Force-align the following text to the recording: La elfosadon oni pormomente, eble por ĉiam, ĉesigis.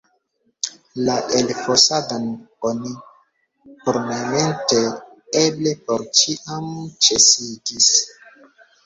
La 1.07 1.15
elfosadon 1.39 2.23
oni 2.69 2.93
pormomente, 3.83 4.79
eble 5.43 5.75
por 5.91 6.07
ĉiam, 6.21 6.73
ĉesigis. 7.09 7.91